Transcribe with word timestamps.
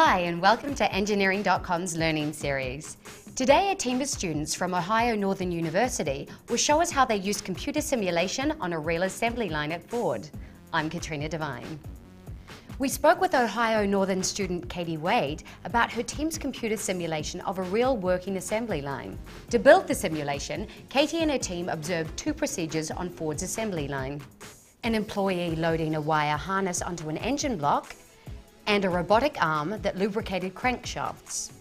Hi, 0.00 0.20
and 0.20 0.40
welcome 0.40 0.76
to 0.76 0.94
Engineering.com's 0.94 1.96
Learning 1.96 2.32
Series. 2.32 2.98
Today, 3.34 3.72
a 3.72 3.74
team 3.74 4.00
of 4.00 4.06
students 4.06 4.54
from 4.54 4.72
Ohio 4.72 5.16
Northern 5.16 5.50
University 5.50 6.28
will 6.48 6.56
show 6.56 6.80
us 6.80 6.92
how 6.92 7.04
they 7.04 7.16
use 7.16 7.40
computer 7.40 7.80
simulation 7.80 8.54
on 8.60 8.74
a 8.74 8.78
real 8.78 9.02
assembly 9.02 9.48
line 9.48 9.72
at 9.72 9.82
Ford. 9.82 10.30
I'm 10.72 10.88
Katrina 10.88 11.28
Devine. 11.28 11.80
We 12.78 12.88
spoke 12.88 13.20
with 13.20 13.34
Ohio 13.34 13.84
Northern 13.84 14.22
student 14.22 14.68
Katie 14.68 14.98
Wade 14.98 15.42
about 15.64 15.90
her 15.90 16.04
team's 16.04 16.38
computer 16.38 16.76
simulation 16.76 17.40
of 17.40 17.58
a 17.58 17.62
real 17.62 17.96
working 17.96 18.36
assembly 18.36 18.80
line. 18.80 19.18
To 19.50 19.58
build 19.58 19.88
the 19.88 19.96
simulation, 19.96 20.68
Katie 20.90 21.22
and 21.22 21.30
her 21.32 21.38
team 21.38 21.68
observed 21.68 22.16
two 22.16 22.32
procedures 22.32 22.92
on 22.92 23.10
Ford's 23.10 23.42
assembly 23.42 23.88
line. 23.88 24.22
An 24.84 24.94
employee 24.94 25.56
loading 25.56 25.96
a 25.96 26.00
wire 26.00 26.36
harness 26.36 26.82
onto 26.82 27.08
an 27.08 27.16
engine 27.16 27.58
block 27.58 27.96
and 28.68 28.84
a 28.84 28.88
robotic 28.88 29.42
arm 29.42 29.80
that 29.80 29.96
lubricated 29.96 30.54
crankshafts. 30.54 31.52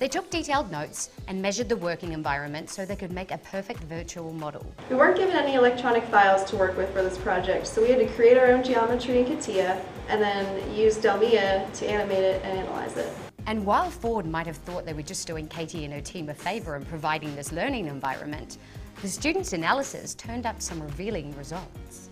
They 0.00 0.08
took 0.08 0.28
detailed 0.30 0.70
notes 0.70 1.10
and 1.28 1.40
measured 1.40 1.68
the 1.68 1.76
working 1.76 2.12
environment 2.12 2.68
so 2.68 2.84
they 2.84 2.96
could 2.96 3.12
make 3.12 3.30
a 3.30 3.38
perfect 3.38 3.80
virtual 3.84 4.32
model. 4.32 4.66
We 4.90 4.96
weren't 4.96 5.16
given 5.16 5.36
any 5.36 5.54
electronic 5.54 6.02
files 6.04 6.42
to 6.50 6.56
work 6.56 6.76
with 6.76 6.92
for 6.92 7.02
this 7.02 7.16
project, 7.18 7.68
so 7.68 7.80
we 7.80 7.88
had 7.88 8.00
to 8.00 8.08
create 8.08 8.36
our 8.36 8.48
own 8.48 8.64
geometry 8.64 9.20
in 9.20 9.26
CATIA 9.26 9.80
and 10.08 10.20
then 10.20 10.74
use 10.74 10.98
Delmia 10.98 11.72
to 11.72 11.86
animate 11.88 12.24
it 12.24 12.42
and 12.44 12.58
analyze 12.58 12.96
it. 12.96 13.10
And 13.46 13.64
while 13.64 13.88
Ford 13.88 14.26
might 14.26 14.48
have 14.48 14.56
thought 14.56 14.84
they 14.84 14.92
were 14.92 15.02
just 15.02 15.24
doing 15.28 15.46
Katie 15.46 15.84
and 15.84 15.94
her 15.94 16.00
team 16.00 16.28
a 16.30 16.34
favour 16.34 16.74
in 16.74 16.84
providing 16.84 17.36
this 17.36 17.52
learning 17.52 17.86
environment, 17.86 18.58
the 19.02 19.08
students' 19.08 19.52
analysis 19.52 20.16
turned 20.16 20.46
up 20.46 20.60
some 20.60 20.82
revealing 20.82 21.34
results. 21.36 22.05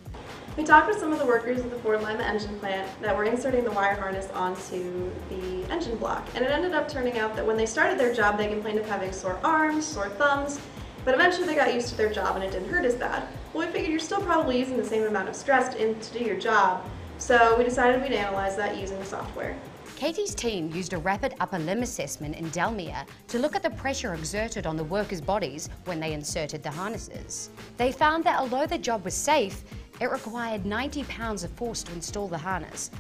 We 0.57 0.63
talked 0.63 0.87
with 0.87 1.01
some 1.01 1.13
of 1.13 1.19
the 1.19 1.27
workers 1.27 1.59
at 1.59 1.71
the 1.71 1.77
Ford 1.81 2.01
Lima 2.01 2.23
engine 2.23 2.57
plant 2.61 2.89
that 3.01 3.17
were 3.17 3.25
inserting 3.25 3.65
the 3.65 3.73
wire 3.73 3.97
harness 3.97 4.31
onto 4.31 5.11
the 5.29 5.69
engine 5.69 5.97
block. 5.97 6.29
And 6.37 6.45
it 6.45 6.51
ended 6.53 6.75
up 6.75 6.89
turning 6.89 7.19
out 7.19 7.35
that 7.35 7.45
when 7.45 7.57
they 7.57 7.67
started 7.67 7.99
their 7.99 8.15
job, 8.15 8.39
they 8.39 8.47
complained 8.47 8.79
of 8.79 8.87
having 8.87 9.11
sore 9.11 9.41
arms, 9.43 9.85
sore 9.85 10.11
thumbs, 10.11 10.61
but 11.05 11.13
eventually 11.13 11.49
they 11.49 11.57
got 11.57 11.75
used 11.75 11.89
to 11.89 11.97
their 11.97 12.13
job 12.13 12.37
and 12.37 12.45
it 12.45 12.53
didn't 12.53 12.69
hurt 12.69 12.85
as 12.85 12.95
bad. 12.95 13.27
Well, 13.53 13.67
we 13.67 13.73
figured 13.73 13.91
you're 13.91 13.99
still 13.99 14.23
probably 14.23 14.61
using 14.61 14.77
the 14.77 14.85
same 14.85 15.03
amount 15.03 15.29
of 15.29 15.35
stress 15.35 15.75
to, 15.75 15.93
to 15.93 16.19
do 16.19 16.25
your 16.25 16.39
job, 16.39 16.89
so 17.19 17.57
we 17.59 17.65
decided 17.65 18.01
we'd 18.01 18.13
analyze 18.13 18.55
that 18.55 18.79
using 18.79 19.01
the 19.01 19.05
software. 19.05 19.59
Katie's 19.97 20.35
team 20.35 20.75
used 20.75 20.93
a 20.93 20.99
rapid 20.99 21.35
upper 21.41 21.59
limb 21.59 21.83
assessment 21.83 22.37
in 22.37 22.51
Delmia 22.51 23.07
to 23.29 23.39
look 23.39 23.55
at 23.55 23.63
the 23.63 23.71
pressure 23.71 24.13
exerted 24.13 24.67
on 24.67 24.77
the 24.77 24.85
workers' 24.85 25.21
bodies 25.21 25.69
when 25.85 26.01
they 26.01 26.13
inserted 26.13 26.63
the 26.63 26.71
harnesses. 26.71 27.51
They 27.77 27.93
found 27.93 28.25
that 28.25 28.39
although 28.39 28.67
the 28.67 28.77
job 28.77 29.05
was 29.05 29.15
safe, 29.15 29.63
it 30.01 30.11
required 30.11 30.67
90 30.67 31.05
pounds 31.05 31.45
of 31.45 31.51
force 31.53 31.83
to 31.85 31.93
install 31.93 32.29
the 32.29 32.39
harness, 32.39 32.91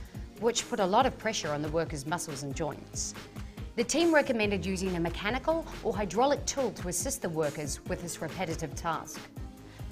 which 0.40 0.68
put 0.68 0.80
a 0.80 0.86
lot 0.86 1.06
of 1.06 1.16
pressure 1.18 1.50
on 1.50 1.62
the 1.62 1.68
worker's 1.70 2.06
muscles 2.06 2.42
and 2.42 2.54
joints. 2.54 3.14
The 3.76 3.84
team 3.84 4.14
recommended 4.14 4.64
using 4.64 4.94
a 4.94 5.00
mechanical 5.00 5.66
or 5.82 5.94
hydraulic 5.94 6.44
tool 6.46 6.70
to 6.72 6.88
assist 6.88 7.22
the 7.22 7.28
workers 7.28 7.80
with 7.86 8.00
this 8.02 8.22
repetitive 8.22 8.74
task. 8.76 9.20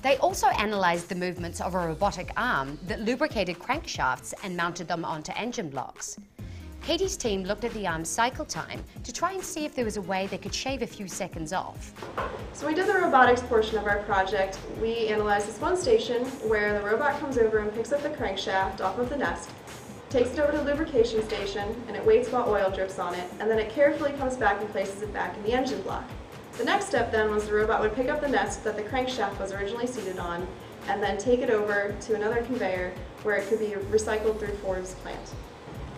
They 0.03 0.17
also 0.19 0.49
analysed 0.59 1.09
the 1.09 1.15
movements 1.15 1.61
of 1.61 1.75
a 1.75 1.79
robotic 1.79 2.33
arm 2.37 2.79
that 2.87 3.01
lubricated 3.01 3.59
crankshafts 3.59 4.35
and 4.45 4.57
mounted 4.57 4.89
them 4.89 5.05
onto 5.05 5.33
engine 5.37 5.69
blocks. 5.69 6.19
Katie's 6.83 7.17
team 7.17 7.45
looked 7.45 7.63
at 7.63 7.73
the 7.75 7.87
arm's 7.87 8.09
cycle 8.09 8.45
time 8.45 8.83
to 9.05 9.13
try 9.13 9.33
and 9.33 9.43
see 9.43 9.65
if 9.65 9.73
there 9.73 9.85
was 9.85 9.99
a 9.99 10.03
way 10.03 10.27
they 10.27 10.37
could 10.37 10.53
shave 10.53 10.83
a 10.83 10.87
few 10.87 11.07
seconds 11.07 11.53
off. 11.53 11.93
So 12.55 12.67
we 12.67 12.75
did 12.75 12.89
the 12.89 12.95
robotics 12.95 13.41
portion 13.43 13.79
of 13.79 13.87
our 13.87 14.03
project. 14.03 14.59
We 14.81 15.07
analyzed 15.07 15.47
this 15.47 15.61
one 15.61 15.77
station 15.77 16.25
where 16.49 16.77
the 16.77 16.85
robot 16.85 17.21
comes 17.21 17.39
over 17.39 17.59
and 17.59 17.73
picks 17.73 17.93
up 17.93 18.03
the 18.03 18.11
crankshaft 18.11 18.81
off 18.81 18.99
of 18.99 19.11
the 19.11 19.17
nest, 19.17 19.49
takes 20.11 20.33
it 20.33 20.41
over 20.41 20.51
to 20.51 20.59
the 20.59 20.65
lubrication 20.65 21.23
station, 21.23 21.81
and 21.87 21.97
it 21.97 22.05
waits 22.05 22.31
while 22.31 22.49
oil 22.51 22.69
drips 22.69 22.99
on 22.99 23.15
it, 23.15 23.31
and 23.39 23.49
then 23.49 23.61
it 23.61 23.71
carefully 23.71 24.11
comes 24.15 24.37
back 24.37 24.61
and 24.61 24.69
places 24.71 25.03
it 25.03 25.13
back 25.13 25.37
in 25.37 25.45
the 25.45 25.53
engine 25.53 25.83
block. 25.83 26.05
The 26.59 26.65
next 26.65 26.87
step 26.87 27.13
then 27.13 27.31
was 27.31 27.47
the 27.47 27.55
robot 27.55 27.81
would 27.81 27.95
pick 27.95 28.09
up 28.09 28.21
the 28.21 28.29
nest 28.29 28.65
that 28.65 28.77
the 28.77 28.83
crankshaft 28.83 29.39
was 29.39 29.53
originally 29.53 29.87
seated 29.87 30.19
on, 30.19 30.49
and 30.89 31.01
then 31.01 31.17
take 31.17 31.41
it 31.41 31.49
over 31.49 31.95
to 32.01 32.15
another 32.17 32.43
conveyor 32.43 32.93
where 33.23 33.37
it 33.37 33.49
could 33.49 33.61
be 33.61 33.71
recycled 33.93 34.41
through 34.41 34.57
Ford's 34.57 34.95
plant. 34.97 35.33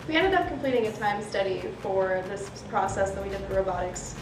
We 0.07 0.15
ended 0.15 0.35
up 0.35 0.47
completing 0.47 0.85
a 0.85 0.91
time 0.91 1.23
study 1.23 1.63
for 1.81 2.23
this 2.27 2.47
process 2.69 3.11
that 3.11 3.23
we 3.23 3.29
did 3.29 3.47
the 3.49 3.55
robotics 3.55 4.15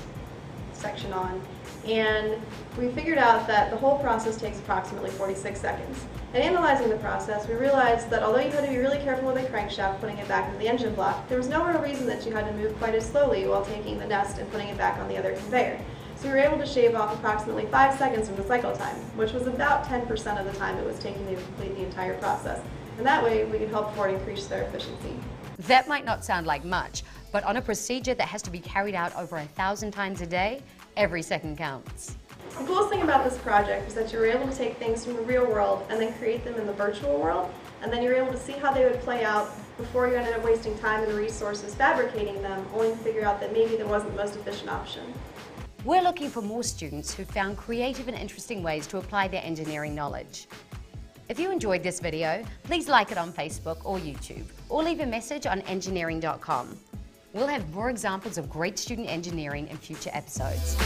section 0.72 1.12
on. 1.12 1.42
And 1.86 2.42
we 2.80 2.88
figured 2.90 3.18
out 3.18 3.48
that 3.48 3.70
the 3.70 3.76
whole 3.76 4.00
process 4.00 4.38
takes 4.38 4.60
approximately 4.60 5.10
46 5.10 5.60
seconds. 5.60 6.06
And 6.34 6.42
analyzing 6.42 6.88
the 6.88 6.96
process, 6.98 7.46
we 7.50 7.56
realized 7.56 8.10
that 8.12 8.24
although 8.24 8.40
you 8.40 8.50
had 8.50 8.64
to 8.64 8.72
be 8.72 8.78
really 8.78 9.00
careful 9.00 9.34
with 9.34 9.44
the 9.44 9.50
crankshaft 9.50 10.00
putting 10.00 10.18
it 10.18 10.28
back 10.30 10.48
into 10.48 10.58
the 10.58 10.70
engine 10.70 10.96
block, 10.96 11.28
there 11.28 11.38
was 11.38 11.50
no 11.50 11.66
real 11.66 11.82
reason 11.82 12.08
that 12.08 12.26
you 12.26 12.32
had 12.32 12.48
to 12.48 12.54
move 12.54 12.74
quite 12.78 12.96
as 12.96 13.06
slowly 13.06 13.46
while 13.46 13.66
taking 13.66 14.00
the 14.00 14.08
nest 14.08 14.38
and 14.38 14.50
putting 14.52 14.70
it 14.70 14.78
back 14.78 14.98
on 15.00 15.10
the 15.10 15.18
other 15.18 15.34
conveyor. 15.34 15.78
So 16.16 16.30
we 16.30 16.36
were 16.36 16.40
able 16.40 16.60
to 16.60 16.66
shave 16.66 16.96
off 16.96 17.14
approximately 17.14 17.66
5 17.66 17.98
seconds 17.98 18.30
from 18.30 18.38
the 18.38 18.48
cycle 18.48 18.74
time, 18.74 18.96
which 19.18 19.34
was 19.34 19.48
about 19.48 19.84
10% 19.84 20.40
of 20.40 20.50
the 20.50 20.58
time 20.58 20.78
it 20.78 20.86
was 20.86 20.98
taking 21.00 21.26
to 21.28 21.36
complete 21.36 21.76
the 21.76 21.84
entire 21.84 22.18
process. 22.20 22.62
And 22.98 23.06
that 23.06 23.22
way, 23.22 23.44
we 23.44 23.58
could 23.58 23.70
help 23.70 23.94
Ford 23.96 24.14
increase 24.14 24.48
their 24.48 24.64
efficiency. 24.64 25.18
That 25.68 25.88
might 25.88 26.04
not 26.04 26.26
sound 26.26 26.46
like 26.46 26.66
much, 26.66 27.04
but 27.32 27.46
on 27.46 27.56
a 27.56 27.62
procedure 27.62 28.14
that 28.16 28.28
has 28.28 28.42
to 28.42 28.52
be 28.52 28.60
carried 28.60 28.96
out 28.96 29.16
over 29.16 29.38
a 29.38 29.46
thousand 29.46 29.92
times 29.92 30.20
a 30.20 30.26
day, 30.26 30.62
every 30.98 31.22
second 31.22 31.58
counts. 31.58 32.18
The 32.50 32.66
coolest 32.66 32.90
thing 32.90 33.02
about 33.02 33.24
this 33.24 33.38
project 33.38 33.88
is 33.88 33.94
that 33.94 34.12
you're 34.12 34.26
able 34.26 34.46
to 34.46 34.56
take 34.56 34.76
things 34.76 35.06
from 35.06 35.16
the 35.16 35.22
real 35.22 35.46
world 35.46 35.86
and 35.90 36.02
then 36.02 36.14
create 36.16 36.44
them 36.44 36.56
in 36.56 36.68
the 36.68 36.74
virtual 36.74 37.18
world, 37.18 37.50
and 37.82 37.94
then 37.94 38.04
you're 38.04 38.14
able 38.14 38.34
to 38.34 38.38
see 38.38 38.52
how 38.52 38.74
they 38.74 38.84
would 38.84 39.00
play 39.00 39.24
out 39.24 39.52
before 39.78 40.10
you 40.10 40.16
ended 40.16 40.34
up 40.34 40.44
wasting 40.44 40.78
time 40.80 41.02
and 41.06 41.14
resources 41.14 41.74
fabricating 41.74 42.42
them, 42.42 42.66
only 42.74 42.90
to 42.90 42.98
figure 42.98 43.24
out 43.24 43.40
that 43.40 43.54
maybe 43.54 43.78
there 43.78 43.88
wasn't 43.88 44.12
the 44.12 44.18
most 44.18 44.36
efficient 44.36 44.70
option. 44.70 45.02
We're 45.86 46.04
looking 46.04 46.30
for 46.30 46.42
more 46.42 46.64
students 46.64 47.14
who 47.14 47.24
found 47.24 47.58
creative 47.58 48.10
and 48.10 48.18
interesting 48.18 48.64
ways 48.64 48.86
to 48.88 48.98
apply 48.98 49.30
their 49.30 49.44
engineering 49.44 49.96
knowledge. 49.96 50.48
If 51.34 51.40
you 51.40 51.50
enjoyed 51.50 51.82
this 51.82 52.00
video, 52.00 52.46
please 52.62 52.88
like 52.88 53.12
it 53.12 53.18
on 53.18 53.34
Facebook 53.34 53.84
or 53.86 53.98
YouTube, 53.98 54.46
or 54.70 54.84
leave 54.84 55.00
a 55.00 55.06
message 55.08 55.48
on 55.48 55.62
engineering.com. 55.62 56.78
We'll 57.34 57.48
have 57.48 57.68
more 57.74 57.90
examples 57.90 58.38
of 58.38 58.52
great 58.52 58.78
student 58.78 59.10
engineering 59.10 59.68
in 59.70 59.78
future 59.78 60.12
episodes. 60.14 60.78